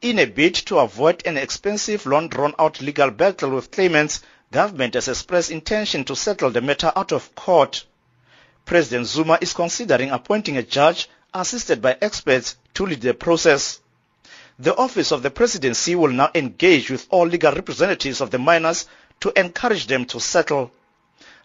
[0.00, 4.20] In a bid to avoid an expensive, long drawn-out legal battle with claimants,
[4.52, 7.84] government has expressed intention to settle the matter out of court.
[8.64, 13.80] President Zuma is considering appointing a judge assisted by experts to lead the process.
[14.60, 18.86] The office of the presidency will now engage with all legal representatives of the miners
[19.18, 20.70] to encourage them to settle.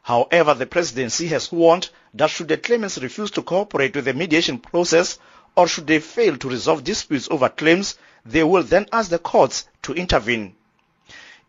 [0.04, 4.60] However, the presidency has warned that should the claimants refuse to cooperate with the mediation
[4.60, 5.18] process
[5.56, 9.68] or should they fail to resolve disputes over claims, they will then ask the courts
[9.84, 10.56] to intervene.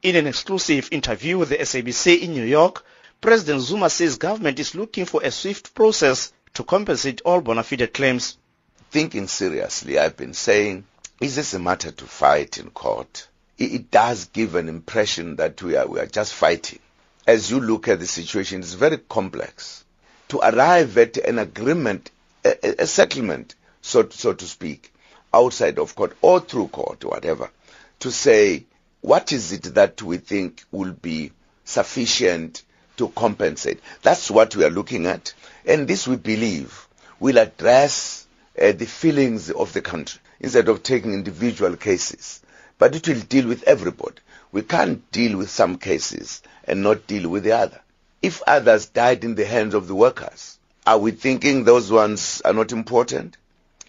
[0.02, 2.84] In an exclusive interview with the SABC in New York,
[3.20, 7.92] President Zuma says government is looking for a swift process to compensate all bona fide
[7.94, 8.36] claims.
[8.90, 10.84] Thinking seriously, I've been saying,
[11.20, 13.28] is this a matter to fight in court?
[13.56, 16.80] It does give an impression that we are, we are just fighting.
[17.26, 19.84] As you look at the situation, it's very complex.
[20.28, 22.10] To arrive at an agreement,
[22.44, 24.92] a, a settlement, so, so to speak,
[25.34, 27.50] outside of court or through court whatever,
[28.00, 28.64] to say
[29.02, 31.30] what is it that we think will be
[31.66, 32.62] sufficient
[32.96, 33.80] to compensate.
[34.00, 35.34] That's what we are looking at.
[35.66, 36.88] And this we believe
[37.20, 38.26] will address
[38.60, 42.40] uh, the feelings of the country instead of taking individual cases.
[42.78, 44.16] But it will deal with everybody.
[44.50, 47.80] We can't deal with some cases and not deal with the other.
[48.22, 52.54] If others died in the hands of the workers, are we thinking those ones are
[52.54, 53.36] not important?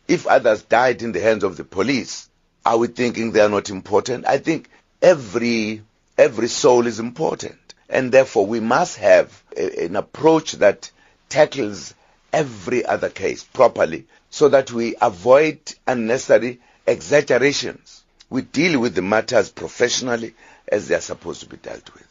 [0.07, 2.29] If others died in the hands of the police,
[2.65, 4.25] are we thinking they are not important?
[4.27, 4.69] I think
[5.01, 5.81] every
[6.17, 10.89] every soul is important and therefore we must have a, an approach that
[11.29, 11.93] tackles
[12.31, 18.03] every other case properly so that we avoid unnecessary exaggerations.
[18.29, 20.35] We deal with the matters professionally
[20.67, 22.07] as they are supposed to be dealt with.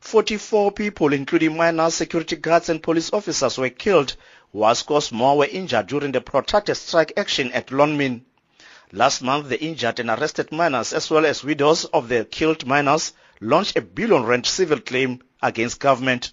[0.00, 4.14] 44 people, including miners, security guards and police officers were killed,
[4.74, 8.22] scores more were injured during the protracted strike action at Lonmin.
[8.92, 13.12] Last month, the injured and arrested miners, as well as widows of the killed miners,
[13.40, 16.32] launched a billion rand civil claim against government.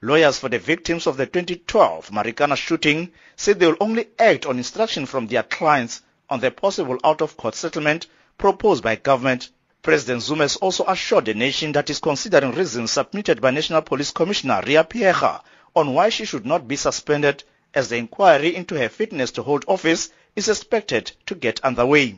[0.00, 4.58] Lawyers for the victims of the 2012 Marikana shooting said they will only act on
[4.58, 8.06] instruction from their clients on the possible out-of-court settlement
[8.38, 9.50] proposed by government.
[9.82, 14.12] President Zuma has also assured the nation that is considering reasons submitted by National Police
[14.12, 15.42] Commissioner Riah Phiyega
[15.74, 17.42] on why she should not be suspended
[17.74, 22.16] as the inquiry into her fitness to hold office is expected to get underway.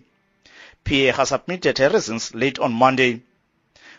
[0.87, 3.23] has submitted her reasons late on Monday.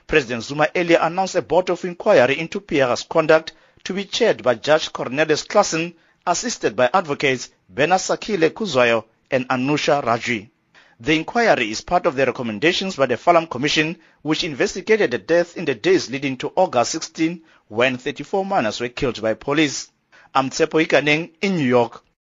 [0.05, 3.51] President Zuma earlier announced a board of inquiry into Phiyega's conduct
[3.83, 5.93] to be chaired by Judge Cornelius Claassen,
[6.25, 10.49] assisted by advocates Benasakile Kuzwayo and Anusha Rajwi.
[10.99, 15.55] The inquiry is part of the recommendations by the Farlam Commission, which investigated the death
[15.55, 19.91] in the days leading to August 16 when 34 miners were killed by police.
[20.33, 22.03] I'm Tshepo Ikaneng in New York.